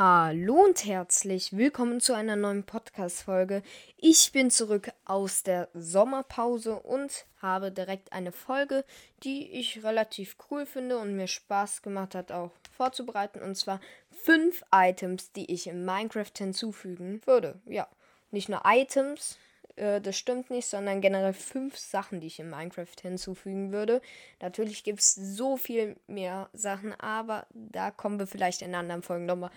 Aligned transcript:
Hallo 0.00 0.64
und 0.64 0.84
herzlich 0.84 1.56
willkommen 1.56 1.98
zu 1.98 2.14
einer 2.14 2.36
neuen 2.36 2.62
Podcast-Folge. 2.62 3.64
Ich 3.96 4.30
bin 4.30 4.48
zurück 4.48 4.92
aus 5.04 5.42
der 5.42 5.68
Sommerpause 5.74 6.76
und 6.76 7.26
habe 7.42 7.72
direkt 7.72 8.12
eine 8.12 8.30
Folge, 8.30 8.84
die 9.24 9.50
ich 9.50 9.82
relativ 9.82 10.36
cool 10.52 10.66
finde 10.66 10.98
und 10.98 11.16
mir 11.16 11.26
Spaß 11.26 11.82
gemacht 11.82 12.14
hat, 12.14 12.30
auch 12.30 12.52
vorzubereiten. 12.76 13.42
Und 13.42 13.56
zwar 13.56 13.80
fünf 14.22 14.62
Items, 14.72 15.32
die 15.32 15.52
ich 15.52 15.66
in 15.66 15.84
Minecraft 15.84 16.30
hinzufügen 16.38 17.20
würde. 17.24 17.60
Ja, 17.66 17.88
nicht 18.30 18.48
nur 18.48 18.62
Items, 18.64 19.36
äh, 19.74 20.00
das 20.00 20.16
stimmt 20.16 20.50
nicht, 20.50 20.66
sondern 20.66 21.00
generell 21.00 21.32
fünf 21.32 21.76
Sachen, 21.76 22.20
die 22.20 22.26
ich 22.28 22.38
in 22.38 22.50
Minecraft 22.50 23.00
hinzufügen 23.02 23.72
würde. 23.72 24.00
Natürlich 24.40 24.84
gibt 24.84 25.00
es 25.00 25.14
so 25.14 25.56
viel 25.56 25.96
mehr 26.06 26.50
Sachen, 26.52 26.94
aber 27.00 27.46
da 27.50 27.90
kommen 27.90 28.20
wir 28.20 28.28
vielleicht 28.28 28.62
in 28.62 28.76
anderen 28.76 29.02
Folgen 29.02 29.26
nochmal 29.26 29.50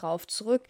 drauf 0.00 0.26
zurück. 0.26 0.62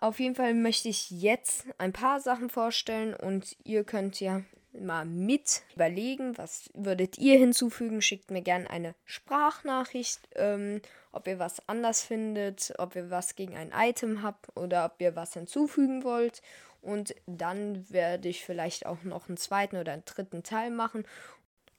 Auf 0.00 0.18
jeden 0.18 0.34
Fall 0.34 0.54
möchte 0.54 0.88
ich 0.88 1.10
jetzt 1.10 1.66
ein 1.78 1.92
paar 1.92 2.20
Sachen 2.20 2.48
vorstellen 2.48 3.14
und 3.14 3.56
ihr 3.64 3.84
könnt 3.84 4.18
ja 4.20 4.42
mal 4.72 5.04
mit 5.04 5.62
überlegen, 5.74 6.38
was 6.38 6.70
würdet 6.74 7.18
ihr 7.18 7.36
hinzufügen. 7.38 8.00
Schickt 8.00 8.30
mir 8.30 8.42
gerne 8.42 8.70
eine 8.70 8.94
Sprachnachricht, 9.04 10.20
ähm, 10.36 10.80
ob 11.12 11.26
ihr 11.26 11.38
was 11.38 11.68
anders 11.68 12.02
findet, 12.02 12.72
ob 12.78 12.96
ihr 12.96 13.10
was 13.10 13.34
gegen 13.34 13.56
ein 13.56 13.72
Item 13.76 14.22
habt 14.22 14.56
oder 14.56 14.86
ob 14.86 15.00
ihr 15.00 15.16
was 15.16 15.34
hinzufügen 15.34 16.04
wollt. 16.04 16.40
Und 16.82 17.14
dann 17.26 17.84
werde 17.90 18.28
ich 18.28 18.44
vielleicht 18.44 18.86
auch 18.86 19.02
noch 19.02 19.28
einen 19.28 19.36
zweiten 19.36 19.76
oder 19.76 19.92
einen 19.92 20.04
dritten 20.06 20.42
Teil 20.42 20.70
machen 20.70 21.04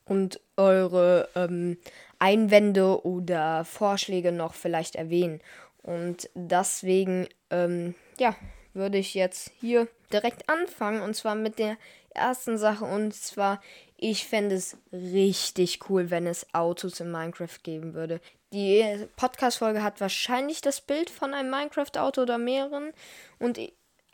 und 0.05 0.39
eure 0.57 1.29
ähm, 1.35 1.77
Einwände 2.19 3.05
oder 3.05 3.65
Vorschläge 3.65 4.31
noch 4.31 4.53
vielleicht 4.53 4.95
erwähnen. 4.95 5.41
Und 5.83 6.29
deswegen, 6.35 7.27
ähm, 7.49 7.95
ja, 8.19 8.35
würde 8.73 8.97
ich 8.97 9.13
jetzt 9.13 9.51
hier 9.59 9.87
direkt 10.13 10.49
anfangen. 10.49 11.01
Und 11.01 11.15
zwar 11.15 11.35
mit 11.35 11.59
der 11.59 11.77
ersten 12.09 12.57
Sache. 12.57 12.85
Und 12.85 13.13
zwar, 13.13 13.61
ich 13.97 14.27
fände 14.27 14.55
es 14.55 14.77
richtig 14.91 15.89
cool, 15.89 16.09
wenn 16.09 16.27
es 16.27 16.53
Autos 16.53 16.99
in 16.99 17.11
Minecraft 17.11 17.59
geben 17.63 17.93
würde. 17.93 18.19
Die 18.53 19.07
Podcast-Folge 19.15 19.81
hat 19.81 20.01
wahrscheinlich 20.01 20.61
das 20.61 20.81
Bild 20.81 21.09
von 21.09 21.33
einem 21.33 21.49
Minecraft-Auto 21.49 22.23
oder 22.23 22.37
mehreren. 22.37 22.91
Und 23.39 23.57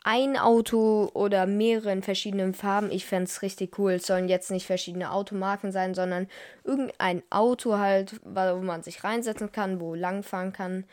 ein 0.04 0.38
Auto 0.38 1.10
oder 1.12 1.44
mehrere 1.46 1.92
in 1.92 2.02
verschiedenen 2.02 2.54
Farben. 2.54 2.90
Ich 2.90 3.04
fände 3.04 3.24
es 3.24 3.42
richtig 3.42 3.78
cool. 3.78 3.92
Es 3.92 4.06
sollen 4.06 4.28
jetzt 4.28 4.50
nicht 4.50 4.64
verschiedene 4.64 5.12
Automarken 5.12 5.72
sein, 5.72 5.92
sondern 5.94 6.28
irgendein 6.64 7.22
Auto 7.30 7.78
halt, 7.78 8.20
wo 8.24 8.62
man 8.62 8.82
sich 8.82 9.02
reinsetzen 9.02 9.52
kann, 9.52 9.80
wo 9.80 9.94
langfahren 9.94 10.52
kann 10.52 10.84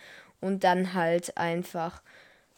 und 0.45 0.63
dann 0.63 0.93
halt 0.93 1.37
einfach 1.37 2.03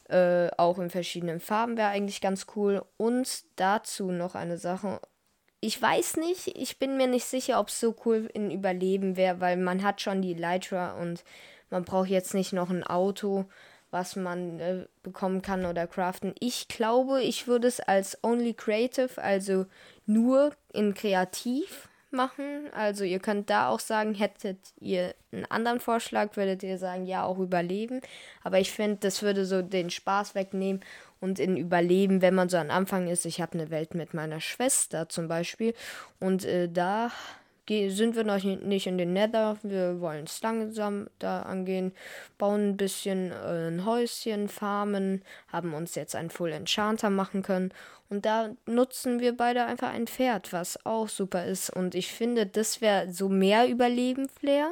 äh, 0.09 0.49
auch 0.57 0.77
in 0.77 0.89
verschiedenen 0.89 1.39
Farben 1.39 1.77
wäre 1.77 1.89
eigentlich 1.89 2.21
ganz 2.21 2.45
cool. 2.55 2.83
Und 2.97 3.45
dazu 3.55 4.11
noch 4.11 4.35
eine 4.35 4.57
Sache. 4.57 4.99
Ich 5.61 5.81
weiß 5.81 6.17
nicht, 6.17 6.47
ich 6.55 6.79
bin 6.79 6.97
mir 6.97 7.07
nicht 7.07 7.25
sicher, 7.25 7.59
ob 7.59 7.69
es 7.69 7.79
so 7.79 7.95
cool 8.05 8.29
in 8.33 8.51
Überleben 8.51 9.15
wäre, 9.15 9.39
weil 9.39 9.57
man 9.57 9.83
hat 9.83 10.01
schon 10.01 10.21
die 10.21 10.33
Elytra 10.33 10.93
und 10.93 11.23
man 11.69 11.83
braucht 11.83 12.09
jetzt 12.09 12.33
nicht 12.33 12.53
noch 12.53 12.69
ein 12.69 12.83
Auto, 12.83 13.45
was 13.89 14.15
man 14.15 14.59
äh, 14.59 14.85
bekommen 15.01 15.41
kann 15.41 15.65
oder 15.65 15.87
craften. 15.87 16.35
Ich 16.39 16.67
glaube, 16.67 17.21
ich 17.21 17.47
würde 17.47 17.67
es 17.67 17.79
als 17.79 18.21
Only 18.21 18.53
Creative, 18.53 19.21
also 19.21 19.65
nur 20.05 20.53
in 20.73 20.93
Kreativ 20.93 21.87
machen. 22.11 22.69
Also 22.73 23.03
ihr 23.03 23.19
könnt 23.19 23.49
da 23.49 23.69
auch 23.69 23.79
sagen, 23.79 24.13
hättet 24.13 24.57
ihr 24.79 25.13
einen 25.31 25.45
anderen 25.45 25.79
Vorschlag, 25.79 26.35
würdet 26.35 26.63
ihr 26.63 26.77
sagen, 26.77 27.05
ja, 27.05 27.23
auch 27.23 27.39
überleben. 27.39 28.01
Aber 28.43 28.59
ich 28.59 28.71
finde, 28.71 28.97
das 29.01 29.21
würde 29.21 29.45
so 29.45 29.61
den 29.61 29.89
Spaß 29.89 30.35
wegnehmen 30.35 30.81
und 31.19 31.39
in 31.39 31.57
Überleben, 31.57 32.21
wenn 32.21 32.35
man 32.35 32.49
so 32.49 32.57
am 32.57 32.69
Anfang 32.69 33.07
ist. 33.07 33.25
Ich 33.25 33.41
habe 33.41 33.53
eine 33.53 33.69
Welt 33.69 33.95
mit 33.95 34.13
meiner 34.13 34.39
Schwester 34.39 35.09
zum 35.09 35.27
Beispiel 35.27 35.73
und 36.19 36.45
äh, 36.45 36.69
da 36.69 37.11
sind 37.67 38.15
wir 38.15 38.23
noch 38.23 38.43
nicht 38.43 38.87
in 38.87 38.97
den 38.97 39.13
Nether. 39.13 39.57
Wir 39.61 39.99
wollen 39.99 40.25
es 40.25 40.41
langsam 40.41 41.07
da 41.19 41.41
angehen, 41.41 41.93
bauen 42.37 42.69
ein 42.69 42.77
bisschen 42.77 43.31
äh, 43.31 43.67
ein 43.67 43.85
Häuschen, 43.85 44.47
farmen, 44.47 45.23
haben 45.49 45.73
uns 45.73 45.95
jetzt 45.95 46.15
einen 46.15 46.29
Full 46.29 46.51
Enchanter 46.51 47.09
machen 47.09 47.43
können. 47.43 47.73
Und 48.09 48.25
da 48.25 48.51
nutzen 48.65 49.19
wir 49.19 49.35
beide 49.35 49.65
einfach 49.65 49.91
ein 49.91 50.07
Pferd, 50.07 50.53
was 50.53 50.85
auch 50.85 51.09
super 51.09 51.45
ist. 51.45 51.69
Und 51.69 51.93
ich 51.93 52.11
finde, 52.11 52.45
das 52.45 52.79
wäre 52.79 53.11
so 53.11 53.27
mehr 53.27 53.67
Überleben-Flair. 53.67 54.71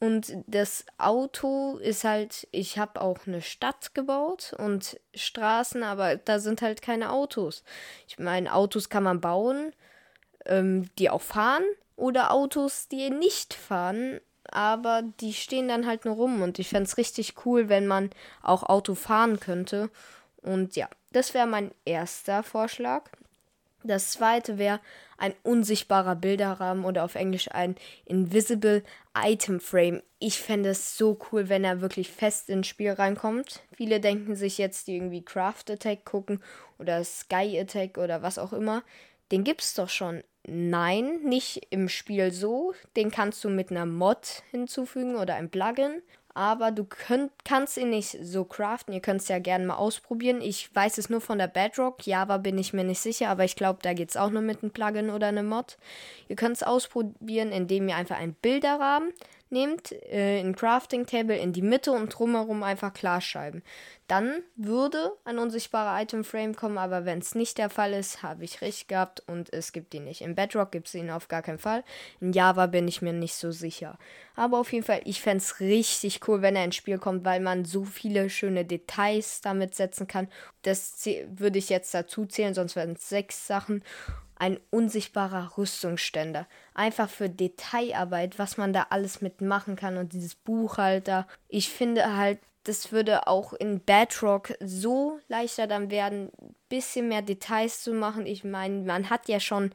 Und 0.00 0.34
das 0.46 0.84
Auto 0.98 1.78
ist 1.78 2.04
halt, 2.04 2.48
ich 2.50 2.78
habe 2.78 3.00
auch 3.00 3.26
eine 3.26 3.42
Stadt 3.42 3.94
gebaut 3.94 4.54
und 4.58 5.00
Straßen, 5.14 5.82
aber 5.82 6.16
da 6.16 6.40
sind 6.40 6.62
halt 6.62 6.82
keine 6.82 7.12
Autos. 7.12 7.62
Ich 8.08 8.18
meine, 8.18 8.52
Autos 8.52 8.88
kann 8.88 9.04
man 9.04 9.20
bauen, 9.20 9.72
ähm, 10.46 10.90
die 10.98 11.10
auch 11.10 11.22
fahren, 11.22 11.64
oder 11.96 12.32
Autos, 12.32 12.88
die 12.88 13.10
nicht 13.10 13.54
fahren, 13.54 14.20
aber 14.50 15.02
die 15.20 15.32
stehen 15.32 15.68
dann 15.68 15.86
halt 15.86 16.04
nur 16.04 16.14
rum. 16.14 16.42
Und 16.42 16.58
ich 16.58 16.68
fände 16.68 16.84
es 16.84 16.96
richtig 16.96 17.34
cool, 17.44 17.68
wenn 17.68 17.86
man 17.86 18.10
auch 18.42 18.62
Auto 18.62 18.94
fahren 18.94 19.40
könnte. 19.40 19.90
Und 20.42 20.76
ja, 20.76 20.88
das 21.12 21.34
wäre 21.34 21.46
mein 21.46 21.70
erster 21.84 22.42
Vorschlag. 22.42 23.10
Das 23.84 24.12
zweite 24.12 24.56
wäre 24.56 24.80
ein 25.18 25.34
unsichtbarer 25.42 26.16
Bilderrahmen 26.16 26.84
oder 26.84 27.04
auf 27.04 27.14
Englisch 27.14 27.50
ein 27.52 27.76
Invisible 28.06 28.82
Item 29.16 29.60
Frame. 29.60 30.02
Ich 30.18 30.40
fände 30.40 30.70
es 30.70 30.96
so 30.96 31.18
cool, 31.30 31.50
wenn 31.50 31.64
er 31.64 31.82
wirklich 31.82 32.10
fest 32.10 32.48
ins 32.48 32.66
Spiel 32.66 32.92
reinkommt. 32.92 33.62
Viele 33.76 34.00
denken 34.00 34.36
sich 34.36 34.56
jetzt, 34.56 34.86
die 34.86 34.96
irgendwie 34.96 35.22
Craft 35.22 35.70
Attack 35.70 36.06
gucken 36.06 36.42
oder 36.78 37.04
Sky 37.04 37.58
Attack 37.60 37.98
oder 37.98 38.22
was 38.22 38.38
auch 38.38 38.54
immer. 38.54 38.82
Den 39.34 39.42
gibt's 39.42 39.74
doch 39.74 39.88
schon. 39.88 40.22
Nein, 40.46 41.22
nicht 41.24 41.66
im 41.70 41.88
Spiel 41.88 42.30
so. 42.30 42.72
Den 42.94 43.10
kannst 43.10 43.42
du 43.42 43.48
mit 43.48 43.72
einer 43.72 43.84
Mod 43.84 44.44
hinzufügen 44.52 45.16
oder 45.16 45.34
einem 45.34 45.50
Plugin. 45.50 46.02
Aber 46.34 46.70
du 46.70 46.84
könnt, 46.84 47.32
kannst 47.44 47.76
ihn 47.76 47.90
nicht 47.90 48.16
so 48.22 48.44
craften. 48.44 48.94
Ihr 48.94 49.00
könnt 49.00 49.22
es 49.22 49.26
ja 49.26 49.40
gerne 49.40 49.66
mal 49.66 49.74
ausprobieren. 49.74 50.40
Ich 50.40 50.72
weiß 50.72 50.98
es 50.98 51.10
nur 51.10 51.20
von 51.20 51.38
der 51.38 51.48
Bedrock. 51.48 52.06
Java 52.06 52.36
bin 52.38 52.56
ich 52.58 52.72
mir 52.72 52.84
nicht 52.84 53.00
sicher, 53.00 53.28
aber 53.28 53.42
ich 53.42 53.56
glaube, 53.56 53.80
da 53.82 53.92
geht 53.92 54.10
es 54.10 54.16
auch 54.16 54.30
nur 54.30 54.40
mit 54.40 54.62
einem 54.62 54.70
Plugin 54.70 55.10
oder 55.10 55.26
einem 55.26 55.48
Mod. 55.48 55.78
Ihr 56.28 56.36
könnt 56.36 56.54
es 56.54 56.62
ausprobieren, 56.62 57.50
indem 57.50 57.88
ihr 57.88 57.96
einfach 57.96 58.18
einen 58.18 58.34
Bilderrahmen 58.34 59.12
nehmt, 59.54 59.92
äh, 59.92 60.38
in 60.40 60.54
Crafting 60.54 61.06
Table 61.06 61.36
in 61.36 61.54
die 61.54 61.62
Mitte 61.62 61.92
und 61.92 62.10
drumherum 62.10 62.62
einfach 62.62 62.92
Klarscheiben. 62.92 63.62
Dann 64.06 64.42
würde 64.56 65.12
ein 65.24 65.38
unsichtbarer 65.38 66.02
Item 66.02 66.24
Frame 66.24 66.54
kommen, 66.54 66.76
aber 66.76 67.06
wenn 67.06 67.20
es 67.20 67.34
nicht 67.34 67.56
der 67.56 67.70
Fall 67.70 67.94
ist, 67.94 68.22
habe 68.22 68.44
ich 68.44 68.60
recht 68.60 68.88
gehabt 68.88 69.22
und 69.26 69.50
es 69.54 69.72
gibt 69.72 69.94
ihn 69.94 70.04
nicht. 70.04 70.20
In 70.20 70.34
Bedrock 70.34 70.72
gibt 70.72 70.88
es 70.88 70.94
ihn 70.94 71.10
auf 71.10 71.28
gar 71.28 71.40
keinen 71.40 71.58
Fall. 71.58 71.84
In 72.20 72.34
Java 72.34 72.66
bin 72.66 72.86
ich 72.86 73.00
mir 73.00 73.14
nicht 73.14 73.34
so 73.34 73.50
sicher. 73.50 73.98
Aber 74.36 74.58
auf 74.58 74.72
jeden 74.72 74.84
Fall, 74.84 75.00
ich 75.04 75.22
fände 75.22 75.42
es 75.42 75.60
richtig 75.60 76.28
cool, 76.28 76.42
wenn 76.42 76.56
er 76.56 76.64
ins 76.64 76.76
Spiel 76.76 76.98
kommt, 76.98 77.24
weil 77.24 77.40
man 77.40 77.64
so 77.64 77.84
viele 77.84 78.28
schöne 78.28 78.66
Details 78.66 79.40
damit 79.40 79.74
setzen 79.74 80.06
kann. 80.06 80.28
Das 80.62 81.08
würde 81.28 81.58
ich 81.58 81.70
jetzt 81.70 81.94
dazu 81.94 82.26
zählen, 82.26 82.52
sonst 82.52 82.76
wären 82.76 82.92
es 82.92 83.08
sechs 83.08 83.46
Sachen 83.46 83.82
ein 84.36 84.58
unsichtbarer 84.70 85.56
Rüstungsständer. 85.56 86.46
Einfach 86.74 87.08
für 87.08 87.28
Detailarbeit, 87.28 88.38
was 88.38 88.56
man 88.56 88.72
da 88.72 88.86
alles 88.90 89.20
mitmachen 89.20 89.76
kann 89.76 89.96
und 89.96 90.12
dieses 90.12 90.34
Buchhalter. 90.34 91.26
Ich 91.48 91.70
finde 91.70 92.16
halt, 92.16 92.38
das 92.64 92.92
würde 92.92 93.26
auch 93.26 93.52
in 93.52 93.84
Bedrock 93.84 94.54
so 94.60 95.18
leichter 95.28 95.66
dann 95.66 95.90
werden, 95.90 96.30
bisschen 96.68 97.08
mehr 97.08 97.22
Details 97.22 97.82
zu 97.82 97.92
machen. 97.92 98.26
Ich 98.26 98.42
meine, 98.42 98.82
man 98.82 99.10
hat 99.10 99.28
ja 99.28 99.38
schon 99.38 99.70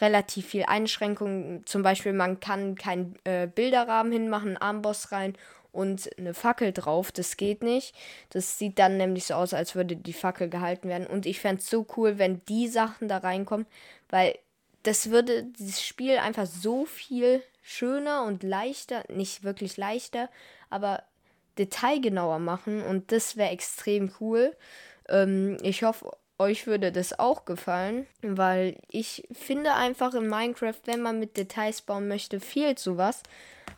relativ 0.00 0.46
viel 0.46 0.64
Einschränkungen. 0.64 1.66
Zum 1.66 1.82
Beispiel, 1.82 2.12
man 2.12 2.38
kann 2.38 2.76
keinen 2.76 3.16
äh, 3.24 3.46
Bilderrahmen 3.46 4.12
hinmachen, 4.12 4.48
einen 4.48 4.56
Armboss 4.58 5.10
rein 5.10 5.36
und 5.72 6.10
eine 6.18 6.34
Fackel 6.34 6.72
drauf. 6.72 7.12
Das 7.12 7.36
geht 7.36 7.62
nicht. 7.62 7.94
Das 8.30 8.58
sieht 8.58 8.78
dann 8.78 8.96
nämlich 8.96 9.24
so 9.24 9.34
aus, 9.34 9.54
als 9.54 9.74
würde 9.74 9.96
die 9.96 10.12
Fackel 10.12 10.48
gehalten 10.48 10.88
werden. 10.88 11.06
Und 11.06 11.26
ich 11.26 11.40
fände 11.40 11.60
es 11.62 11.70
so 11.70 11.86
cool, 11.96 12.18
wenn 12.18 12.42
die 12.48 12.68
Sachen 12.68 13.08
da 13.08 13.18
reinkommen, 13.18 13.66
weil 14.08 14.38
das 14.82 15.10
würde 15.10 15.44
dieses 15.44 15.82
Spiel 15.84 16.18
einfach 16.18 16.46
so 16.46 16.86
viel 16.86 17.42
schöner 17.62 18.24
und 18.24 18.42
leichter, 18.42 19.04
nicht 19.08 19.44
wirklich 19.44 19.76
leichter, 19.76 20.30
aber 20.70 21.02
detailgenauer 21.58 22.38
machen. 22.38 22.82
Und 22.82 23.12
das 23.12 23.36
wäre 23.36 23.50
extrem 23.50 24.12
cool. 24.20 24.56
Ähm, 25.08 25.58
ich 25.62 25.82
hoffe, 25.82 26.16
euch 26.38 26.66
würde 26.66 26.92
das 26.92 27.18
auch 27.18 27.44
gefallen, 27.44 28.06
weil 28.22 28.76
ich 28.88 29.26
finde 29.32 29.74
einfach 29.74 30.14
in 30.14 30.28
Minecraft, 30.28 30.80
wenn 30.84 31.02
man 31.02 31.18
mit 31.18 31.36
Details 31.36 31.82
bauen 31.82 32.08
möchte, 32.08 32.40
fehlt 32.40 32.78
sowas. 32.78 33.22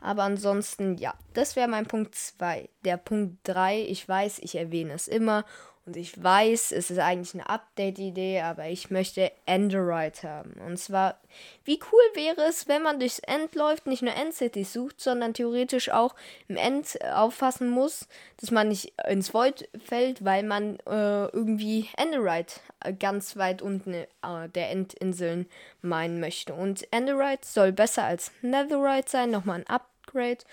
Aber 0.01 0.25
ansonsten, 0.25 0.97
ja, 0.97 1.15
das 1.35 1.57
wäre 1.57 1.69
mein 1.69 1.87
Punkt 1.87 2.15
2. 2.15 2.69
Der 2.85 2.97
Punkt 2.97 3.39
3, 3.45 3.83
ich 3.83 4.09
weiß, 4.09 4.39
ich 4.41 4.57
erwähne 4.57 4.95
es 4.95 5.09
immer 5.09 5.45
und 5.87 5.97
ich 5.97 6.23
weiß, 6.23 6.73
es 6.73 6.91
ist 6.91 6.99
eigentlich 6.99 7.35
eine 7.35 7.49
Update-Idee, 7.49 8.43
aber 8.43 8.69
ich 8.69 8.91
möchte 8.91 9.33
Android 9.47 10.23
haben. 10.23 10.53
Und 10.67 10.79
zwar, 10.79 11.19
wie 11.65 11.81
cool 11.91 12.03
wäre 12.15 12.43
es, 12.43 12.69
wenn 12.69 12.83
man 12.83 13.01
durchs 13.01 13.19
End 13.21 13.55
läuft, 13.55 13.87
nicht 13.87 14.03
nur 14.03 14.15
End-Cities 14.15 14.73
sucht, 14.73 15.01
sondern 15.01 15.35
theoretisch 15.35 15.91
auch 15.91 16.15
im 16.49 16.57
End 16.57 16.99
auffassen 17.13 17.71
muss, 17.71 18.07
dass 18.37 18.51
man 18.51 18.69
nicht 18.69 18.93
ins 19.09 19.33
Void 19.33 19.69
fällt, 19.85 20.25
weil 20.25 20.43
man 20.43 20.77
äh, 20.87 21.27
irgendwie 21.27 21.89
Android 21.97 22.61
ganz 22.99 23.37
weit 23.37 23.63
unten 23.63 23.95
äh, 23.95 24.07
der 24.55 24.71
Endinseln 24.71 25.47
meinen 25.83 26.21
möchte. 26.21 26.55
Und 26.55 26.87
Android 26.93 27.45
soll 27.45 27.73
besser 27.73 28.05
als 28.05 28.33
Netherite 28.43 29.11
sein, 29.11 29.31
nochmal 29.31 29.61
ein 29.61 29.67
Upgrade. 29.67 30.45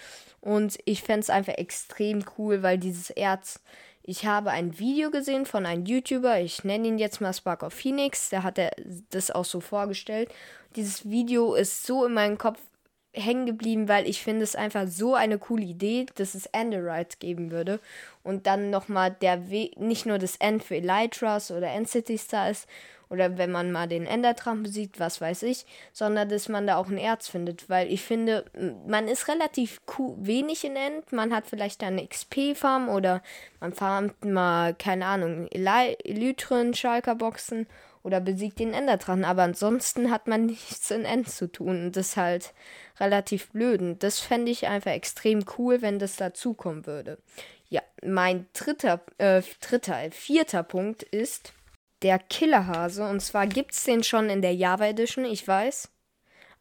Und 0.42 0.78
ich 0.86 1.04
fände 1.04 1.22
es 1.22 1.30
einfach 1.30 1.54
extrem 1.54 2.24
cool, 2.38 2.64
weil 2.64 2.78
dieses 2.78 3.10
Erz 3.10 3.60
ich 4.10 4.26
habe 4.26 4.52
ein 4.52 4.80
Video 4.80 5.12
gesehen 5.12 5.46
von 5.46 5.66
einem 5.66 5.86
YouTuber, 5.86 6.40
ich 6.40 6.64
nenne 6.64 6.88
ihn 6.88 6.98
jetzt 6.98 7.20
mal 7.20 7.34
Spark 7.34 7.62
of 7.62 7.74
Phoenix, 7.74 8.30
der 8.30 8.44
hat 8.44 8.58
das 9.10 9.32
auch 9.32 9.44
so 9.44 9.60
vorgestellt. 9.60 10.34
Dieses 10.78 11.10
Video 11.10 11.56
ist 11.56 11.86
so 11.86 12.06
in 12.06 12.14
meinem 12.14 12.38
Kopf 12.38 12.62
hängen 13.18 13.46
geblieben, 13.46 13.88
weil 13.88 14.08
ich 14.08 14.22
finde 14.22 14.44
es 14.44 14.56
einfach 14.56 14.88
so 14.88 15.16
eine 15.16 15.38
coole 15.38 15.66
Idee, 15.66 16.06
dass 16.16 16.36
es 16.36 16.46
Enderites 16.48 17.20
geben 17.20 17.52
würde. 17.52 17.80
Und 18.24 18.48
dann 18.48 18.70
nochmal 18.70 19.12
der 19.12 19.50
Weg, 19.50 19.80
nicht 19.80 20.06
nur 20.06 20.18
das 20.18 20.36
End 20.38 20.64
für 20.64 20.76
Elytras 20.76 21.52
oder 21.52 21.68
End 21.68 21.90
City 21.90 22.18
Stars, 22.18 22.68
oder 23.10 23.38
wenn 23.38 23.52
man 23.52 23.72
mal 23.72 23.88
den 23.88 24.06
Enderdrachen 24.06 24.64
besiegt, 24.64 25.00
was 25.00 25.22
weiß 25.22 25.44
ich, 25.44 25.66
sondern 25.94 26.30
dass 26.30 26.50
man 26.50 26.68
da 26.68 26.78
auch 26.78 26.88
ein 26.88 26.98
Erz 26.98 27.28
findet, 27.30 27.70
weil 27.70 27.92
ich 27.92 28.02
finde, 28.02 28.46
man 28.86 29.08
ist 29.08 29.28
relativ 29.28 29.82
wenig 30.18 30.66
in 30.66 30.76
End, 30.76 31.12
man 31.12 31.34
hat 31.34 31.48
vielleicht 31.48 31.84
eine 31.84 32.06
XP-Farm 32.06 32.90
oder 32.90 33.22
man 33.60 33.74
farmt 33.74 34.26
mal, 34.26 34.74
keine 34.74 35.06
Ahnung, 35.06 35.48
Elytren, 35.48 36.74
Schalker-Boxen 36.74 37.68
oder 38.08 38.22
besiegt 38.22 38.60
den 38.60 38.74
Enderdrachen, 38.74 39.26
aber 39.26 39.44
ansonsten 39.44 40.10
hat 40.12 40.28
man 40.28 40.46
nichts 40.46 40.90
in 40.92 41.04
End 41.04 41.30
zu 41.30 41.52
tun 41.52 41.88
und 41.88 41.98
das 41.98 42.08
ist 42.08 42.18
halt 42.18 42.54
relativ 43.02 43.50
blöd 43.50 43.82
und 43.82 44.02
das 44.02 44.22
fände 44.22 44.50
ich 44.50 44.68
einfach 44.68 44.92
extrem 44.92 45.44
cool, 45.58 45.82
wenn 45.82 46.00
das 46.00 46.16
dazukommen 46.16 46.86
würde. 46.86 47.18
Ja, 47.68 47.82
mein 48.06 48.48
dritter, 48.54 49.02
äh, 49.18 49.42
dritter, 49.60 50.10
vierter 50.12 50.64
Punkt 50.64 51.04
ist, 51.04 51.52
der 52.02 52.18
Killerhase. 52.18 53.10
Und 53.10 53.20
zwar 53.20 53.46
gibt 53.46 53.74
es 53.74 53.84
den 53.84 54.04
schon 54.06 54.30
in 54.30 54.42
der 54.42 54.56
Java 54.56 54.86
Edition, 54.86 55.26
ich 55.26 55.46
weiß. 55.46 55.90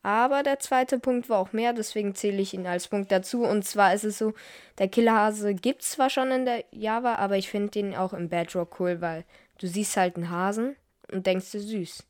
Aber 0.02 0.42
der 0.42 0.58
zweite 0.58 0.98
Punkt 0.98 1.28
war 1.28 1.38
auch 1.38 1.52
mehr, 1.52 1.72
deswegen 1.72 2.16
zähle 2.16 2.42
ich 2.42 2.54
ihn 2.54 2.66
als 2.66 2.88
Punkt 2.88 3.12
dazu. 3.12 3.44
Und 3.44 3.64
zwar 3.64 3.94
ist 3.94 4.02
es 4.02 4.18
so, 4.18 4.34
der 4.78 4.88
Killerhase 4.88 5.54
gibt 5.54 5.82
es 5.82 5.90
zwar 5.92 6.10
schon 6.10 6.32
in 6.32 6.44
der 6.44 6.64
Java, 6.72 7.14
aber 7.14 7.36
ich 7.36 7.48
finde 7.48 7.70
den 7.70 7.94
auch 7.94 8.12
im 8.12 8.28
Bedrock 8.28 8.80
cool, 8.80 9.00
weil 9.00 9.24
du 9.58 9.68
siehst 9.68 9.96
halt 9.96 10.16
einen 10.16 10.30
Hasen 10.30 10.74
und 11.12 11.26
denkst 11.26 11.50
dir 11.52 11.60
süß. 11.60 12.04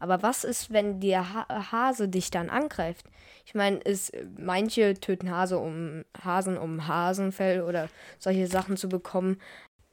Aber 0.00 0.22
was 0.22 0.44
ist, 0.44 0.72
wenn 0.72 1.00
der 1.00 1.32
ha 1.32 1.72
Hase 1.72 2.08
dich 2.08 2.30
dann 2.30 2.50
angreift? 2.50 3.06
Ich 3.46 3.54
meine, 3.54 3.80
manche 4.38 4.94
töten 4.94 5.30
Hase 5.30 5.58
um 5.58 6.04
Hasen, 6.22 6.58
um 6.58 6.86
Hasenfell 6.86 7.62
oder 7.62 7.88
solche 8.18 8.46
Sachen 8.46 8.76
zu 8.76 8.88
bekommen. 8.88 9.40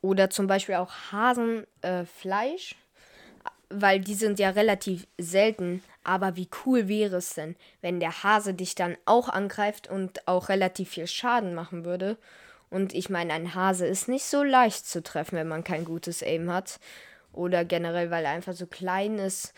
Oder 0.02 0.30
zum 0.30 0.48
Beispiel 0.48 0.76
auch 0.76 0.92
Hasenfleisch, 1.12 2.72
äh, 2.72 2.76
weil 3.70 4.02
die 4.02 4.16
sind 4.16 4.40
ja 4.40 4.50
relativ 4.50 5.08
selten. 5.18 5.84
Aber 6.04 6.36
wie 6.36 6.50
cool 6.66 6.88
wäre 6.88 7.18
es 7.18 7.36
denn, 7.36 7.56
wenn 7.82 8.00
der 8.00 8.24
Hase 8.24 8.54
dich 8.54 8.74
dann 8.74 8.98
auch 9.06 9.30
angreift 9.30 9.90
und 9.90 10.28
auch 10.28 10.50
relativ 10.50 10.90
viel 10.90 11.08
Schaden 11.08 11.54
machen 11.54 11.86
würde? 11.86 12.18
Und 12.72 12.94
ich 12.94 13.10
meine, 13.10 13.34
ein 13.34 13.54
Hase 13.54 13.86
ist 13.86 14.08
nicht 14.08 14.24
so 14.24 14.44
leicht 14.44 14.88
zu 14.88 15.04
treffen, 15.04 15.36
wenn 15.36 15.48
man 15.48 15.64
kein 15.64 15.86
gutes 15.86 16.24
Aim 16.24 16.52
hat. 16.52 16.80
Oder 17.34 17.66
generell, 17.66 18.12
weil 18.12 18.26
er 18.26 18.32
einfach 18.32 18.54
so 18.54 18.68
klein 18.68 19.18
ist. 19.18 19.54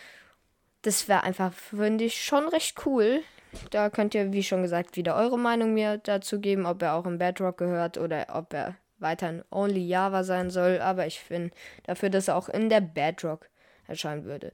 Das 0.84 1.08
wäre 1.08 1.24
einfach, 1.24 1.54
finde 1.54 2.04
ich, 2.04 2.24
schon 2.24 2.48
recht 2.48 2.86
cool. 2.86 3.22
Da 3.72 3.90
könnt 3.90 4.16
ihr, 4.16 4.34
wie 4.34 4.44
schon 4.44 4.62
gesagt, 4.62 4.96
wieder 4.96 5.16
eure 5.16 5.38
Meinung 5.38 5.74
mir 5.74 5.98
dazu 5.98 6.40
geben, 6.40 6.66
ob 6.66 6.82
er 6.82 6.96
auch 6.96 7.06
im 7.06 7.18
Bedrock 7.18 7.58
gehört 7.58 7.98
oder 7.98 8.28
ob 8.34 8.54
er 8.54 8.76
weiterhin 9.00 9.44
Only 9.52 9.86
Java 9.86 10.24
sein 10.24 10.50
soll, 10.50 10.80
aber 10.80 11.06
ich 11.06 11.20
finde 11.20 11.54
dafür, 11.84 12.10
dass 12.10 12.30
er 12.30 12.38
auch 12.38 12.50
in 12.50 12.70
der 12.70 12.82
Bedrock 12.82 13.50
erscheinen 13.88 14.26
würde. 14.26 14.52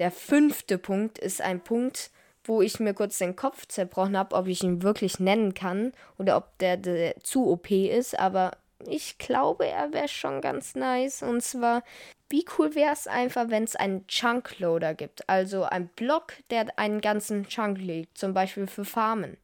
Der 0.00 0.10
fünfte 0.10 0.78
Punkt 0.78 1.18
ist 1.18 1.40
ein 1.40 1.60
Punkt, 1.60 2.10
wo 2.44 2.62
ich 2.62 2.80
mir 2.80 2.94
kurz 2.94 3.18
den 3.18 3.36
Kopf 3.36 3.66
zerbrochen 3.66 4.16
habe, 4.16 4.34
ob 4.34 4.46
ich 4.46 4.62
ihn 4.62 4.82
wirklich 4.82 5.20
nennen 5.20 5.54
kann 5.54 5.92
oder 6.18 6.36
ob 6.36 6.58
der, 6.58 6.78
der 6.78 7.20
zu 7.20 7.48
OP 7.48 7.70
ist, 7.70 8.18
aber 8.18 8.52
ich 8.86 9.18
glaube, 9.18 9.66
er 9.66 9.92
wäre 9.92 10.08
schon 10.08 10.40
ganz 10.40 10.74
nice. 10.74 11.22
Und 11.22 11.42
zwar, 11.42 11.82
wie 12.28 12.44
cool 12.58 12.74
wäre 12.74 12.92
es 12.92 13.06
einfach, 13.06 13.48
wenn 13.48 13.64
es 13.64 13.76
einen 13.76 14.06
Chunkloader 14.06 14.94
gibt, 14.94 15.28
also 15.28 15.64
ein 15.64 15.88
Block, 15.88 16.34
der 16.50 16.66
einen 16.78 17.00
ganzen 17.00 17.46
Chunk 17.46 17.78
legt, 17.78 18.18
zum 18.18 18.34
Beispiel 18.34 18.66
für 18.66 18.84
Farmen. 18.84 19.36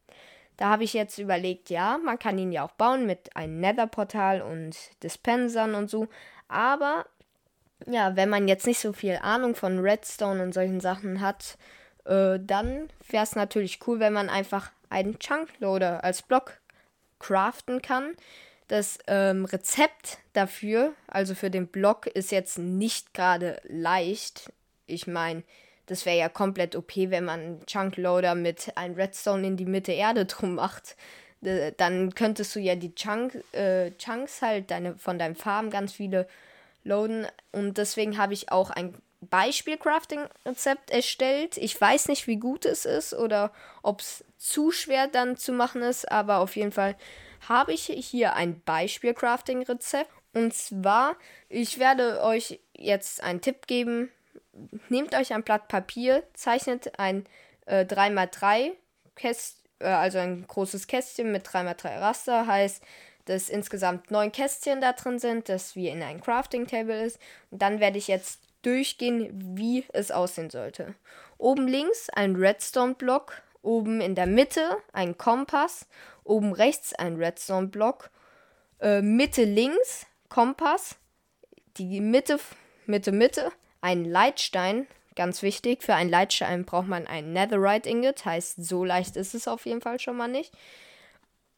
Da 0.57 0.69
habe 0.69 0.83
ich 0.83 0.93
jetzt 0.93 1.19
überlegt, 1.19 1.69
ja, 1.69 1.99
man 1.99 2.17
kann 2.17 2.39
ihn 2.39 2.51
ja 2.51 2.65
auch 2.65 2.71
bauen 2.71 3.05
mit 3.05 3.35
einem 3.35 3.59
Nether-Portal 3.59 4.41
und 4.41 4.75
Dispensern 5.03 5.75
und 5.75 5.89
so. 5.89 6.07
Aber 6.47 7.05
ja, 7.85 8.15
wenn 8.15 8.29
man 8.29 8.47
jetzt 8.47 8.65
nicht 8.65 8.79
so 8.79 8.91
viel 8.91 9.19
Ahnung 9.21 9.53
von 9.53 9.79
Redstone 9.79 10.41
und 10.41 10.53
solchen 10.53 10.79
Sachen 10.79 11.21
hat, 11.21 11.57
äh, 12.05 12.39
dann 12.41 12.89
wäre 13.09 13.23
es 13.23 13.35
natürlich 13.35 13.79
cool, 13.87 13.99
wenn 13.99 14.13
man 14.13 14.29
einfach 14.29 14.71
einen 14.89 15.19
Chunkloader 15.19 16.03
als 16.03 16.23
Block 16.23 16.59
craften 17.19 17.81
kann. 17.81 18.15
Das 18.67 18.99
ähm, 19.07 19.45
Rezept 19.45 20.17
dafür, 20.33 20.93
also 21.07 21.35
für 21.35 21.49
den 21.49 21.67
Block, 21.67 22.07
ist 22.07 22.31
jetzt 22.31 22.57
nicht 22.57 23.13
gerade 23.13 23.61
leicht. 23.63 24.51
Ich 24.87 25.07
meine, 25.07 25.43
das 25.85 26.05
wäre 26.05 26.17
ja 26.17 26.29
komplett 26.29 26.75
OP, 26.75 26.95
wenn 26.95 27.23
man 27.23 27.39
einen 27.39 27.65
Chunkloader 27.65 28.35
mit 28.35 28.73
einem 28.75 28.95
Redstone 28.95 29.47
in 29.47 29.57
die 29.57 29.65
Mitte 29.65 29.93
Erde 29.93 30.25
drum 30.25 30.55
macht. 30.55 30.97
Dann 31.41 32.13
könntest 32.13 32.55
du 32.55 32.59
ja 32.59 32.75
die 32.75 32.93
Chunk, 32.93 33.41
äh, 33.53 33.91
Chunks 33.91 34.41
halt 34.41 34.69
deine, 34.69 34.97
von 34.97 35.17
deinem 35.17 35.35
Farm 35.35 35.69
ganz 35.69 35.93
viele 35.93 36.27
loaden. 36.83 37.25
Und 37.53 37.77
deswegen 37.77 38.17
habe 38.17 38.33
ich 38.33 38.51
auch 38.51 38.69
ein 38.69 38.95
Beispiel-Crafting-Rezept 39.21 40.91
erstellt. 40.91 41.57
Ich 41.57 41.79
weiß 41.79 42.09
nicht, 42.09 42.27
wie 42.27 42.37
gut 42.37 42.65
es 42.65 42.85
ist 42.85 43.13
oder 43.13 43.53
ob 43.81 44.01
es 44.01 44.25
zu 44.37 44.71
schwer 44.71 45.07
dann 45.07 45.37
zu 45.37 45.53
machen 45.53 45.81
ist, 45.81 46.11
aber 46.11 46.39
auf 46.39 46.55
jeden 46.55 46.71
Fall 46.71 46.95
habe 47.47 47.73
ich 47.73 47.85
hier 47.85 48.33
ein 48.33 48.61
Beispiel-Crafting-Rezept. 48.61 50.11
Und 50.33 50.53
zwar, 50.53 51.15
ich 51.49 51.79
werde 51.79 52.21
euch 52.23 52.59
jetzt 52.73 53.23
einen 53.23 53.41
Tipp 53.41 53.67
geben, 53.67 54.11
nehmt 54.89 55.15
euch 55.15 55.33
ein 55.33 55.43
Blatt 55.43 55.67
Papier, 55.67 56.23
zeichnet 56.33 56.99
ein 56.99 57.25
äh, 57.65 57.85
3x3 57.85 58.71
Käst 59.15 59.67
äh, 59.79 59.87
also 59.87 60.19
ein 60.19 60.45
großes 60.47 60.87
Kästchen 60.87 61.31
mit 61.31 61.47
3x3 61.47 61.99
Raster, 61.99 62.47
heißt, 62.47 62.83
dass 63.25 63.49
insgesamt 63.49 64.09
neun 64.11 64.31
Kästchen 64.31 64.81
da 64.81 64.93
drin 64.93 65.19
sind, 65.19 65.49
das 65.49 65.75
wie 65.75 65.89
in 65.89 66.01
einem 66.01 66.21
Crafting 66.21 66.65
Table 66.67 67.03
ist. 67.03 67.19
Und 67.51 67.61
dann 67.61 67.79
werde 67.79 67.97
ich 67.97 68.07
jetzt 68.07 68.41
durchgehen, 68.61 69.57
wie 69.57 69.85
es 69.93 70.11
aussehen 70.11 70.49
sollte. 70.49 70.95
Oben 71.37 71.67
links 71.67 72.09
ein 72.09 72.35
Redstone-Block, 72.35 73.41
oben 73.67 74.01
in 74.01 74.15
der 74.15 74.25
Mitte 74.25 74.77
ein 74.93 75.17
Kompass, 75.17 75.87
oben 76.23 76.53
rechts 76.53 76.93
ein 76.93 77.17
Redstone-Block, 77.17 78.09
äh, 78.79 79.01
Mitte 79.01 79.43
links 79.43 80.07
Kompass, 80.29 80.95
die 81.77 82.01
Mitte, 82.01 82.39
Mitte, 82.85 83.11
Mitte, 83.11 83.51
ein 83.81 84.05
Leitstein, 84.05 84.87
ganz 85.15 85.41
wichtig. 85.41 85.83
Für 85.83 85.95
einen 85.95 86.09
Leitstein 86.09 86.65
braucht 86.65 86.87
man 86.87 87.05
ein 87.07 87.33
Netherite 87.33 87.89
Ingot, 87.89 88.25
heißt, 88.25 88.63
so 88.63 88.83
leicht 88.83 89.17
ist 89.17 89.35
es 89.35 89.47
auf 89.47 89.65
jeden 89.65 89.81
Fall 89.81 89.99
schon 89.99 90.17
mal 90.17 90.27
nicht. 90.27 90.53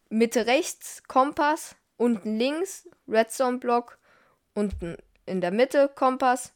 Mitte 0.10 0.48
rechts 0.48 1.04
Kompass, 1.08 1.76
unten 1.98 2.38
links 2.38 2.90
Redstone 3.08 3.60
Block, 3.60 4.00
unten 4.56 4.98
in 5.26 5.42
der 5.42 5.52
Mitte 5.52 5.90
Kompass, 5.94 6.54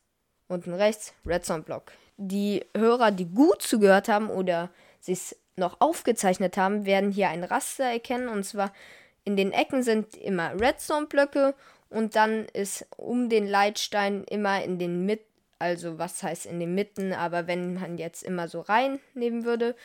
unten 0.47 0.73
rechts 0.73 1.13
Redstone 1.25 1.61
Block. 1.61 1.91
Die 2.17 2.65
Hörer, 2.75 3.11
die 3.11 3.25
gut 3.25 3.61
zugehört 3.61 4.07
haben 4.07 4.29
oder 4.29 4.69
sich 4.99 5.35
noch 5.55 5.81
aufgezeichnet 5.81 6.57
haben, 6.57 6.85
werden 6.85 7.11
hier 7.11 7.29
ein 7.29 7.43
Raster 7.43 7.85
erkennen 7.85 8.27
und 8.27 8.43
zwar 8.43 8.73
in 9.25 9.37
den 9.37 9.51
Ecken 9.51 9.83
sind 9.83 10.15
immer 10.15 10.59
Redstone 10.59 11.05
Blöcke 11.05 11.53
und 11.89 12.15
dann 12.15 12.45
ist 12.53 12.85
um 12.97 13.29
den 13.29 13.47
Leitstein 13.47 14.23
immer 14.25 14.63
in 14.63 14.79
den 14.79 15.05
Mitte 15.05 15.25
also 15.63 15.97
was 15.97 16.21
heißt 16.21 16.45
in 16.45 16.59
den 16.59 16.75
Mitten, 16.75 17.13
aber 17.13 17.47
wenn 17.47 17.75
man 17.75 17.97
jetzt 17.97 18.21
immer 18.21 18.49
so 18.49 18.59
reinnehmen 18.59 19.45
würde, 19.45 19.77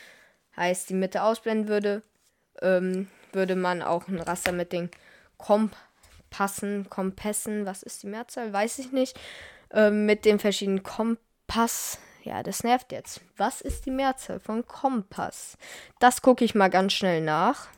heißt 0.57 0.91
die 0.91 0.95
Mitte 0.95 1.23
ausblenden 1.23 1.69
würde, 1.69 2.03
ähm, 2.61 3.07
würde 3.33 3.55
man 3.55 3.83
auch 3.83 4.09
ein 4.09 4.19
Raster 4.19 4.51
mit 4.51 4.73
den 4.73 4.91
Kompassen, 5.37 6.91
Kompassen, 6.91 7.65
was 7.65 7.85
ist 7.85 8.03
die 8.03 8.09
Mehrzahl, 8.09 8.53
weiß 8.53 8.81
ich 8.81 8.91
nicht, 8.91 9.17
ähm, 9.71 10.05
mit 10.05 10.25
den 10.25 10.41
verschiedenen 10.41 10.83
Kompass. 10.83 11.99
Ja, 12.29 12.43
das 12.43 12.63
nervt 12.63 12.93
jetzt. 12.93 13.23
Was 13.39 13.63
ist 13.63 13.87
die 13.87 13.91
Mehrzahl 13.91 14.39
von 14.39 14.67
Kompass? 14.67 15.57
Das 15.99 16.21
gucke 16.21 16.45
ich 16.45 16.55
mal 16.55 16.69
ganz 16.69 16.93
schnell 16.93 17.23
nach. 17.23 17.69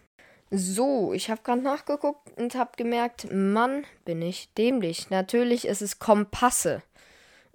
So, 0.51 1.13
ich 1.13 1.31
habe 1.31 1.43
gerade 1.45 1.63
nachgeguckt 1.63 2.37
und 2.37 2.57
habe 2.57 2.73
gemerkt, 2.77 3.31
Mann, 3.31 3.85
bin 4.05 4.21
ich 4.21 4.53
dämlich. 4.55 5.09
Natürlich 5.09 5.69
ist 5.69 5.83
es 5.83 6.01
Kompasse. 6.01 6.83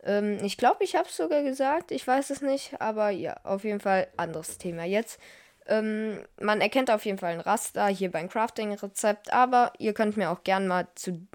Ähm, 0.04 0.38
ich 0.42 0.56
glaube, 0.56 0.86
ich 0.86 0.96
habe 0.96 1.10
es 1.10 1.18
sogar 1.18 1.44
gesagt, 1.44 1.92
ich 1.92 2.08
weiß 2.08 2.30
es 2.30 2.42
nicht, 2.42 2.80
aber 2.80 3.10
ja, 3.10 3.36
auf 3.44 3.66
jeden 3.66 3.82
Fall 3.82 4.08
anderes 4.16 4.58
Thema 4.58 4.86
jetzt. 4.86 5.20
Ähm, 5.68 6.22
man 6.40 6.62
erkennt 6.62 6.90
auf 6.90 7.04
jeden 7.04 7.18
Fall 7.18 7.34
ein 7.34 7.42
Raster 7.42 7.88
hier 7.88 8.10
beim 8.10 8.30
Crafting-Rezept, 8.30 9.34
aber 9.34 9.74
ihr 9.80 9.94
könnt 9.94 10.16
mir 10.16 10.30
auch 10.30 10.46
gern 10.46 10.66
mal 10.68 10.88
zu 10.96 11.28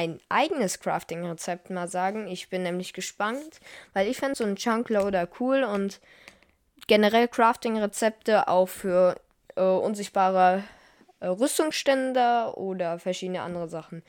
ein 0.00 0.18
eigenes 0.30 0.80
Crafting-Rezept 0.80 1.68
mal 1.68 1.88
sagen. 1.88 2.26
Ich 2.26 2.48
bin 2.48 2.62
nämlich 2.62 2.94
gespannt, 2.94 3.60
weil 3.92 4.08
ich 4.08 4.16
fände 4.16 4.34
so 4.34 4.44
einen 4.44 4.56
Chunkloader 4.56 5.28
cool 5.38 5.62
und 5.62 6.00
generell 6.86 7.28
Crafting-Rezepte 7.28 8.48
auch 8.48 8.68
für 8.68 9.20
äh, 9.56 9.62
unsichtbare 9.62 10.64
äh, 11.20 11.26
Rüstungsständer 11.26 12.56
oder 12.56 12.98
verschiedene 12.98 13.42
andere 13.42 13.68
Sachen. 13.68 14.02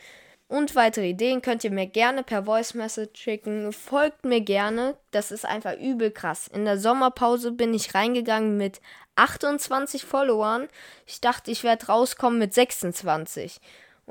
Und 0.48 0.75
weitere 0.75 1.10
Ideen 1.10 1.41
könnt 1.41 1.63
ihr 1.63 1.71
mir 1.71 1.88
gerne 1.88 2.24
per 2.24 2.45
Voice 2.45 2.74
Message 2.74 3.21
schicken. 3.21 3.71
Folgt 3.74 4.25
mir 4.25 4.41
gerne. 4.41 4.95
Das 5.12 5.31
ist 5.31 5.45
einfach 5.45 5.77
übel 5.77 6.12
krass. 6.12 6.48
In 6.48 6.65
der 6.65 6.77
Sommerpause 6.77 7.51
bin 7.51 7.74
ich 7.74 7.95
reingegangen 7.95 8.57
mit 8.57 8.81
28 9.15 10.03
Followern. 10.03 10.69
Ich 11.05 11.21
dachte, 11.21 11.51
ich 11.51 11.63
werde 11.63 11.88
rauskommen 11.88 12.39
mit 12.39 12.53
26. 12.53 13.60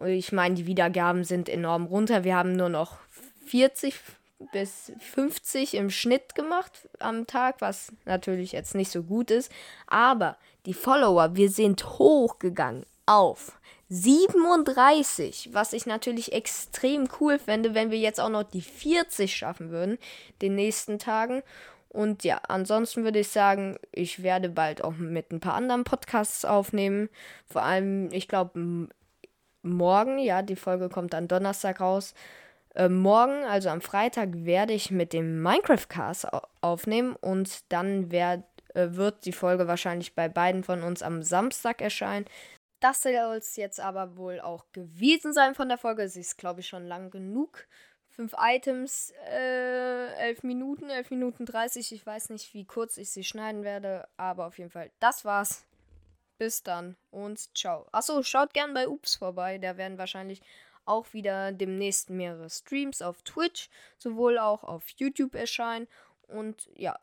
Ich 0.07 0.33
meine, 0.33 0.55
die 0.55 0.67
Wiedergaben 0.67 1.25
sind 1.25 1.49
enorm 1.49 1.87
runter. 1.87 2.25
Wir 2.25 2.37
haben 2.37 2.53
nur 2.53 2.69
noch 2.69 2.99
40 3.47 3.95
bis 4.53 4.93
50 4.99 5.75
im 5.75 5.91
Schnitt 5.91 6.35
gemacht 6.35 6.89
am 6.99 7.27
Tag, 7.27 7.57
was 7.61 7.93
natürlich 8.07 8.53
jetzt 8.53 8.75
nicht 8.75 8.91
so 8.91 9.03
gut 9.03 9.31
ist. 9.31 9.53
Aber 9.87 10.37
die 10.67 10.75
Follower, 10.75 11.35
wir 11.35 11.51
sind 11.51 11.85
hochgegangen 11.99 12.87
auf 13.07 13.59
37, 13.91 15.51
was 15.53 15.73
ich 15.73 15.85
natürlich 15.85 16.33
extrem 16.33 17.09
cool 17.21 17.39
fände, 17.39 17.75
wenn 17.75 17.91
wir 17.91 17.99
jetzt 17.99 18.21
auch 18.21 18.29
noch 18.29 18.45
die 18.45 18.63
40 18.63 19.35
schaffen 19.35 19.71
würden, 19.71 19.99
den 20.41 20.55
nächsten 20.55 20.99
Tagen. 20.99 21.43
Und 21.89 22.23
ja, 22.23 22.41
ansonsten 22.47 23.03
würde 23.03 23.19
ich 23.19 23.29
sagen, 23.29 23.77
ich 23.91 24.23
werde 24.23 24.49
bald 24.49 24.85
auch 24.85 24.93
mit 24.93 25.33
ein 25.33 25.41
paar 25.41 25.55
anderen 25.55 25.83
Podcasts 25.83 26.45
aufnehmen. 26.45 27.09
Vor 27.49 27.63
allem, 27.63 28.13
ich 28.13 28.29
glaube, 28.29 28.89
morgen, 29.63 30.19
ja, 30.19 30.43
die 30.43 30.57
Folge 30.57 30.89
kommt 30.89 31.13
dann 31.13 31.29
Donnerstag 31.29 31.81
raus. 31.81 32.15
Äh, 32.75 32.89
morgen, 32.89 33.45
also 33.45 33.69
am 33.69 33.81
Freitag, 33.81 34.29
werde 34.33 34.73
ich 34.73 34.91
mit 34.91 35.13
dem 35.13 35.43
Minecraft-Cast 35.43 36.29
aufnehmen 36.61 37.17
und 37.21 37.71
dann 37.73 38.13
werd, 38.13 38.45
äh, 38.75 38.89
wird 38.93 39.25
die 39.25 39.33
Folge 39.33 39.67
wahrscheinlich 39.67 40.15
bei 40.15 40.29
beiden 40.29 40.63
von 40.63 40.83
uns 40.83 41.03
am 41.03 41.23
Samstag 41.23 41.83
erscheinen. 41.83 42.27
Das 42.81 43.03
soll 43.03 43.13
es 43.37 43.57
jetzt 43.57 43.81
aber 43.81 44.17
wohl 44.17 44.41
auch 44.41 44.65
gewesen 44.73 45.33
sein 45.33 45.55
von 45.55 45.69
der 45.69 45.79
Folge. 45.79 46.09
Sie 46.09 46.21
ist, 46.21 46.39
glaube 46.39 46.61
ich, 46.61 46.69
schon 46.69 46.87
lang 46.87 47.11
genug. 47.11 47.67
Fünf 48.09 48.35
Items, 48.39 49.13
äh, 49.31 50.13
elf 50.15 50.43
Minuten, 50.43 50.89
elf 50.91 51.11
Minuten 51.11 51.45
30. 51.45 51.93
Ich 51.93 52.07
weiß 52.07 52.31
nicht, 52.31 52.55
wie 52.55 52.65
kurz 52.65 52.97
ich 52.97 53.11
sie 53.11 53.25
schneiden 53.25 53.65
werde, 53.65 54.09
aber 54.17 54.47
auf 54.47 54.59
jeden 54.59 54.71
Fall, 54.71 54.91
das 54.99 55.25
war's. 55.25 55.65
Bis 56.41 56.63
dann 56.63 56.97
und 57.11 57.55
ciao. 57.55 57.87
Achso, 57.93 58.23
schaut 58.23 58.55
gern 58.55 58.73
bei 58.73 58.89
Ups 58.89 59.17
vorbei. 59.17 59.59
Da 59.59 59.77
werden 59.77 59.99
wahrscheinlich 59.99 60.41
auch 60.87 61.13
wieder 61.13 61.53
demnächst 61.53 62.09
mehrere 62.09 62.49
Streams 62.49 63.03
auf 63.03 63.21
Twitch, 63.25 63.69
sowohl 63.99 64.39
auch 64.39 64.65
auf 64.65 64.89
YouTube 64.97 65.35
erscheinen. 65.35 65.87
Und 66.29 66.71
ja, 66.75 66.99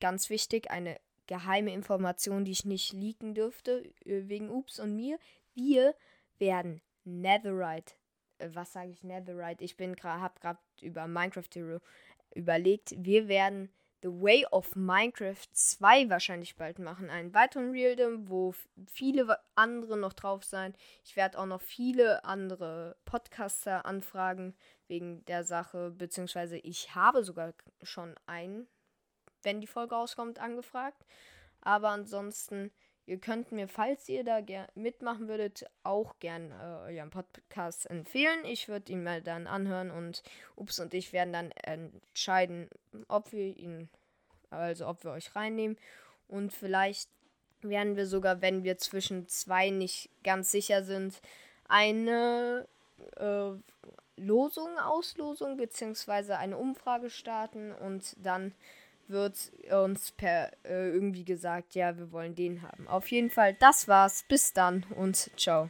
ganz 0.00 0.30
wichtig, 0.30 0.70
eine 0.70 0.98
geheime 1.26 1.74
Information, 1.74 2.46
die 2.46 2.52
ich 2.52 2.64
nicht 2.64 2.94
leaken 2.94 3.34
dürfte, 3.34 3.84
äh, 4.06 4.28
wegen 4.28 4.48
Ups 4.48 4.80
und 4.80 4.96
mir. 4.96 5.18
Wir 5.54 5.94
werden 6.38 6.80
Netherite, 7.04 7.92
äh, 8.38 8.48
was 8.54 8.72
sage 8.72 8.92
ich 8.92 9.02
Netherite? 9.02 9.62
Ich 9.62 9.76
bin 9.76 9.94
gerade, 9.94 10.22
habe 10.22 10.40
gerade 10.40 10.58
über 10.80 11.06
Minecraft 11.06 11.50
Hero 11.52 11.80
überlegt. 12.34 12.94
Wir 12.96 13.28
werden 13.28 13.68
The 14.04 14.10
Way 14.10 14.46
of 14.52 14.76
Minecraft 14.76 15.48
2 15.52 16.10
wahrscheinlich 16.10 16.56
bald 16.56 16.78
machen. 16.78 17.10
Einen 17.10 17.34
weiteren 17.34 17.70
Realdom, 17.70 18.28
wo 18.28 18.54
viele 18.86 19.38
andere 19.56 19.96
noch 19.96 20.12
drauf 20.12 20.44
sein. 20.44 20.74
Ich 21.02 21.16
werde 21.16 21.38
auch 21.38 21.46
noch 21.46 21.62
viele 21.62 22.24
andere 22.24 22.96
Podcaster 23.04 23.86
anfragen 23.86 24.54
wegen 24.86 25.24
der 25.24 25.42
Sache, 25.42 25.90
beziehungsweise 25.90 26.58
ich 26.58 26.94
habe 26.94 27.24
sogar 27.24 27.54
schon 27.82 28.14
einen 28.26 28.68
wenn 29.44 29.60
die 29.60 29.66
Folge 29.66 29.94
rauskommt, 29.94 30.38
angefragt. 30.38 31.04
Aber 31.60 31.90
ansonsten, 31.90 32.72
ihr 33.06 33.18
könnt 33.18 33.52
mir, 33.52 33.68
falls 33.68 34.08
ihr 34.08 34.24
da 34.24 34.40
mitmachen 34.74 35.28
würdet, 35.28 35.66
auch 35.82 36.14
gern 36.20 36.50
äh, 36.52 36.92
euren 36.92 37.10
Podcast 37.10 37.88
empfehlen. 37.90 38.44
Ich 38.44 38.68
würde 38.68 38.92
ihn 38.92 39.04
mal 39.04 39.22
dann 39.22 39.46
anhören 39.46 39.90
und 39.90 40.22
Ups 40.56 40.78
und 40.80 40.94
ich 40.94 41.12
werden 41.12 41.32
dann 41.32 41.50
entscheiden, 41.52 42.68
ob 43.08 43.32
wir 43.32 43.56
ihn, 43.56 43.88
also 44.50 44.86
ob 44.88 45.04
wir 45.04 45.12
euch 45.12 45.34
reinnehmen. 45.34 45.76
Und 46.28 46.52
vielleicht 46.52 47.10
werden 47.60 47.96
wir 47.96 48.06
sogar, 48.06 48.40
wenn 48.42 48.64
wir 48.64 48.78
zwischen 48.78 49.28
zwei 49.28 49.70
nicht 49.70 50.10
ganz 50.22 50.50
sicher 50.50 50.84
sind, 50.84 51.20
eine 51.68 52.66
äh, 53.16 53.50
Losung, 54.16 54.78
Auslosung 54.78 55.56
beziehungsweise 55.56 56.38
eine 56.38 56.56
Umfrage 56.56 57.10
starten 57.10 57.72
und 57.72 58.16
dann 58.24 58.54
wird 59.08 59.52
uns 59.70 60.12
per 60.12 60.52
äh, 60.64 60.88
irgendwie 60.90 61.24
gesagt, 61.24 61.74
ja, 61.74 61.96
wir 61.96 62.12
wollen 62.12 62.34
den 62.34 62.62
haben. 62.62 62.88
Auf 62.88 63.10
jeden 63.10 63.30
Fall, 63.30 63.54
das 63.54 63.88
war's. 63.88 64.24
Bis 64.28 64.52
dann 64.52 64.84
und 64.96 65.30
ciao. 65.36 65.62